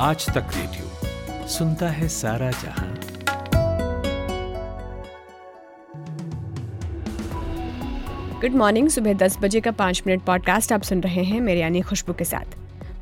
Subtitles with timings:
[0.00, 2.94] आज तक रेडियो सुनता है सारा जहाँ।
[8.40, 11.80] गुड मॉर्निंग सुबह दस बजे का पाँच मिनट पॉडकास्ट आप सुन रहे हैं मेरे यानी
[11.80, 12.57] खुशबू के साथ।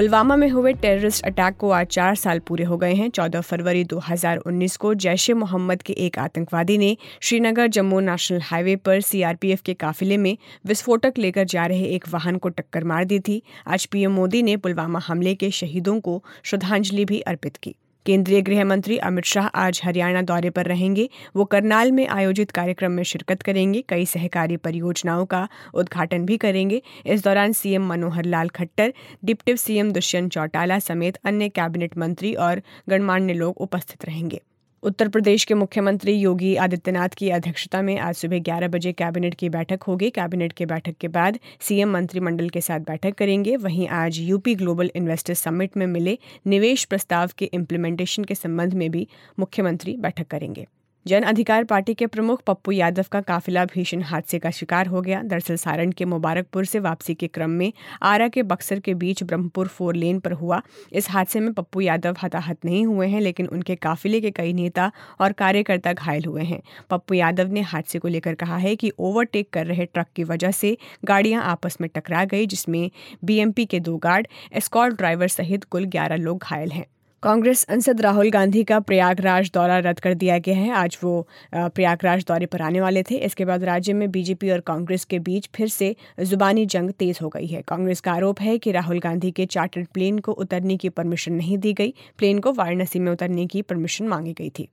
[0.00, 3.84] पुलवामा में हुए टेररिस्ट अटैक को आज चार साल पूरे हो गए हैं। चौदह फरवरी
[3.84, 9.60] 2019 को जैश ए मोहम्मद के एक आतंकवादी ने श्रीनगर जम्मू नेशनल हाईवे पर सीआरपीएफ
[9.60, 10.36] के काफिले में
[10.66, 14.56] विस्फोटक लेकर जा रहे एक वाहन को टक्कर मार दी थी। आज पीएम मोदी ने
[14.56, 17.74] पुलवामा हमले के शहीदों को श्रद्धांजलि भी अर्पित की।
[18.06, 22.92] केंद्रीय गृह मंत्री अमित शाह आज हरियाणा दौरे पर रहेंगे। वो करनाल में आयोजित कार्यक्रम
[22.92, 28.48] में शिरकत करेंगे। कई सहकारी परियोजनाओं का उद्घाटन भी करेंगे। इस दौरान CM Manohar Lal
[28.48, 28.92] Khattar,
[29.24, 34.40] deputy CM Dushyant Chautala समेत अन्य कैबिनेट मंत्री और गणमान्य लोग उपस्थित रहेंगे।
[34.82, 39.48] उत्तर प्रदेश के मुख्यमंत्री योगी आदित्यनाथ की अध्यक्षता में आज सुबह 11 बजे कैबिनेट की
[39.48, 44.18] बैठक होगी। कैबिनेट की बैठक के बाद सीएम मंत्रिमंडल के साथ बैठक करेंगे। वहीं आज
[44.18, 49.96] यूपी ग्लोबल इन्वेस्टर्स समिट में मिले निवेश प्रस्ताव के इम्प्लीमेंटेशन के संबंध में भी मुख्यमंत्री
[49.96, 50.66] बैठक करेंगे।
[51.06, 55.22] जन अधिकार पार्टी के प्रमुख पप्पू यादव का काफिला भीषण हादसे का शिकार हो गया।
[55.22, 59.68] दरअसल सारण के मुबारकपुर से वापसी के क्रम में आरा के बक्सर के बीच ब्रह्मपुर
[59.68, 60.60] फोर लेन पर हुआ।
[60.92, 64.90] इस हादसे में पप्पू यादव हताहत नहीं हुए हैं, लेकिन उनके काफिले के कई नेता
[65.20, 69.50] और कार्यकर्ता घायल हुए हैं। पप्पू यादव ने हादसे को लेकर कहा है कि ओवरटेक
[69.52, 72.90] कर रहे ट्रक की वजह से गाड़ियाँ आपस में टकरा गई, जिसमें
[73.24, 76.86] बीएमपी के दो गार्ड, एस्कॉर्ट ड्राइवर सहित कुल ग्यारह लोग घायल हैं।
[77.22, 82.24] कांग्रेस सांसद राहुल गांधी का प्रयागराज दौरा रद्द कर दिया गया है। आज वो प्रयागराज
[82.28, 85.68] दौरे पर आने वाले थे। इसके बाद राज्य में बीजेपी और कांग्रेस के बीच फिर
[85.68, 89.46] से जुबानी जंग तेज हो गई है। कांग्रेस का आरोप है कि राहुल गांधी के
[89.46, 93.62] चार्टर्ड प्लेन को उतरने की परमिशन नहीं दी गई। प्लेन को वाराणसी में उतरने की
[93.62, 94.68] परमिशन मांगी गई थी।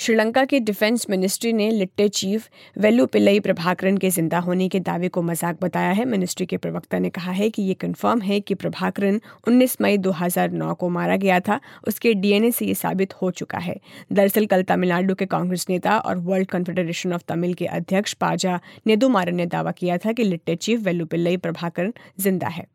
[0.00, 5.08] श्रीलंका के डिफेंस मिनिस्ट्री ने लिट्टे चीफ वेल्लू पिल्लई प्रभाकरन के ज़िंदा होने के दावे
[5.08, 8.54] को मज़ाक बताया है। मिनिस्ट्री के प्रवक्ता ने कहा है कि ये कंफर्म है कि
[8.54, 13.58] प्रभाकरण 19 मई 2009 को मारा गया था। उसके डीएनए से ये साबित हो चुका
[13.58, 13.76] है।
[14.12, 19.34] दरअसल कल तमिलनाडु के कांग्रेस नेता और वर्ल्ड कॉन्फेडरेशन ऑफ़ तमिल के अध्यक्ष पाजा नेदुमारन
[19.34, 22.66] ने दावा किया था कि लिट्टे चीफ वेल्लू पिल्लई प्रभाकरन ज़िंदा है।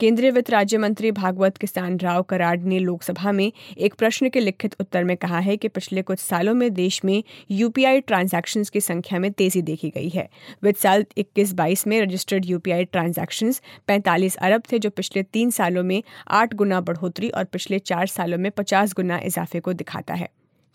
[0.00, 4.76] केंद्रीय वित्त राज्य मंत्री भागवत किसान राव कराड ने लोकसभा में एक प्रश्न के लिखित
[4.80, 9.18] उत्तर में कहा है कि पिछले कुछ सालों में देश में यूपीआई ट्रांजैक्शन की संख्या
[9.18, 10.28] में तेज़ी देखी गई है।
[10.62, 13.52] वित्त साल 21-22 में रजिस्टर्ड यूपीआई ट्रांजैक्शन
[13.88, 18.38] 45 अरब थे, जो पिछले तीन सालों में आठ गुना बढ़ोतरी और पिछले चार सालों
[18.38, 20.28] में पचास गुना इजाफे को दिखाता है।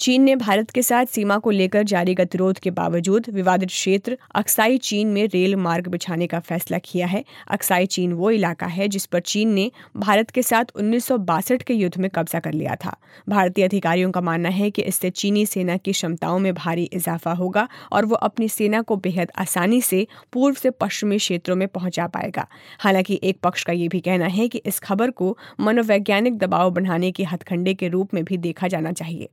[0.04, 4.78] चीन ने भारत के साथ सीमा को लेकर जारी गतिरोध के बावजूद विवादित क्षेत्र अक्साई
[4.78, 9.06] चीन में रेल मार्ग बिछाने का फैसला किया है। अक्साई चीन वो इलाका है जिस
[9.06, 12.76] पर चीन ने भारत के साथ उन्नीस सौ बासठ के युद्ध में कब्जा कर लिया
[12.76, 12.96] था।
[13.30, 17.68] भारतीय अधिकारियों का मानना है कि इससे चीनी सेना की क्षमताओं में भारी इजाफा होगा
[17.92, 22.48] और वो अपनी सेना को बेहद आसानी से पूर्व से पश्चिमी क्षेत्रों में पहुँचा पाएगा।
[22.80, 27.12] हालाँकि एक पक्ष का ये भी कहना है कि इस खबर को मनोवैज्ञानिक दबाव बढ़ाने
[27.12, 29.30] के हथखंडे के रूप में भी देखा जाना चाहिए।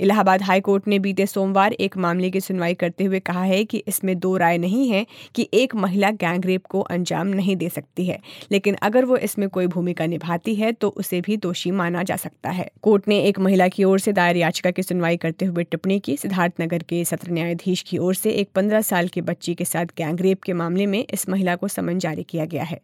[0.00, 3.82] इलाहाबाद हाई कोर्ट ने बीते सोमवार एक मामले की सुनवाई करते हुए कहा है कि
[3.88, 5.04] इसमें दो राय नहीं है
[5.34, 8.18] कि एक महिला गैंगरेप को अंजाम नहीं दे सकती है।
[8.52, 12.50] लेकिन अगर वो इसमें कोई भूमिका निभाती है तो उसे भी दोषी माना जा सकता
[12.50, 15.98] है। कोर्ट ने एक महिला की ओर से दायर याचिका की सुनवाई करते हुए टिप्पणी
[15.98, 19.86] की। सिद्धार्थनगर के सत्र न्यायाधीश की ओर से एक पंद्रह साल की बच्ची के साथ
[19.98, 22.80] गैंगरेप के मामले में इस महिला को समन जारी किया गया है।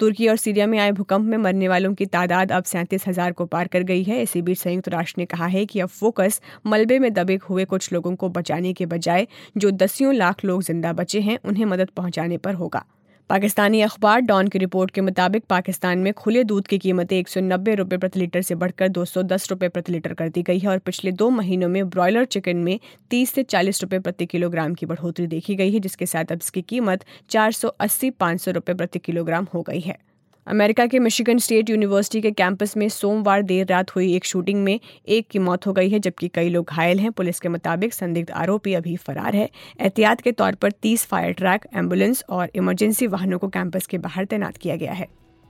[0.00, 3.46] तुर्की और सीरिया में आए भूकंप में मरने वालों की तादाद अब सैंतीस हज़ार को
[3.46, 6.98] पार कर गई है। इसी बीच संयुक्त राष्ट्र ने कहा है कि अब फोकस मलबे
[6.98, 9.26] में दबे हुए कुछ लोगों को बचाने के बजाय
[9.56, 12.84] जो दसियों लाख लोग ज़िंदा बचे हैं, उन्हें मदद पहुँचाने पर होगा।
[13.32, 17.40] पाकिस्तानी अखबार डॉन की रिपोर्ट के मुताबिक पाकिस्तान में खुले दूध की कीमतें एक सौ
[17.40, 20.58] नब्बे रुपये प्रति लीटर से बढ़कर दो सौ दस रुपये प्रति लीटर कर दी गई
[20.58, 22.78] है और पिछले दो महीनों में ब्रॉयलर चिकन में
[23.10, 26.62] तीस से चालीस रुपये प्रति किलोग्राम की बढ़ोतरी देखी गई है, जिसके साथ अब इसकी
[26.62, 29.98] कीमत चार सौ अस्सी पाँच सौ रुपये प्रति किलोग्राम हो गई है।
[30.46, 34.80] अमेरिका के मिशिगन स्टेट यूनिवर्सिटी के कैंपस में सोमवार देर रात हुई एक शूटिंग में
[35.08, 38.30] एक की मौत हो गई है, जबकि कई लोग घायल हैं। पुलिस के मुताबिक संदिग्ध
[38.30, 39.48] आरोपी अभी फरार है।
[39.80, 44.24] एहतियात के तौर पर तीस फायर ट्रैक, एंबुलेंस और इमरजेंसी वाहनों को कैंपस के बाहर
[44.24, 45.08] तैनात किया गया है।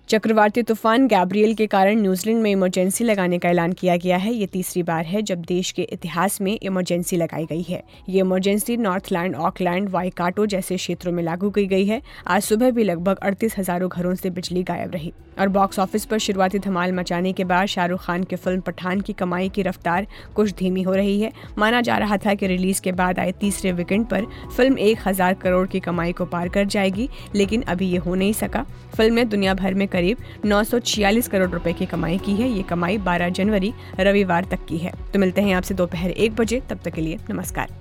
[0.09, 4.47] चक्रवाती तूफ़ान गैब्रियल के कारण न्यूजीलैंड में इमरजेंसी लगाने का ऐलान किया गया है। ये
[4.47, 9.35] तीसरी बार है जब देश के इतिहास में इमरजेंसी लगाई गई है। ये इमरजेंसी नॉर्थलैंड,
[9.37, 13.89] ऑकलैंड वाईकाटो जैसे क्षेत्रों में लागू की गई है। आज सुबह भी लगभग अड़तीस हज़ारों
[13.91, 18.05] घरों से बिजली गायब रही। और बॉक्स ऑफ़िस पर शुरुआती धमाल मचाने के बाद शाहरुख
[18.05, 21.97] खान की फ़िल्म पठान की कमाई की रफ्तार कुछ धीमी हो रही है। माना जा
[21.99, 25.81] रहा था कि रिलीज़ के बाद आए तीसरे वीकेंड पर फ़िल्म एक हज़ार करोड़ की
[25.81, 28.65] कमाई को पार कर जाएगी, लेकिन अभी ये हो नहीं सका।
[28.97, 32.49] फ़िल्म ने दुनिया भर में करीब नौ सौ छियालीस करोड़ रुपए की कमाई की है।
[32.49, 36.61] ये कमाई 12 जनवरी, रविवार तक की है। तो मिलते हैं आपसे दोपहर एक बजे।
[36.71, 37.73] तब तक के लिए नमस्कार।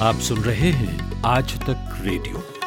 [0.00, 2.59] आप सुन रहे हैं आज तक रेडियो।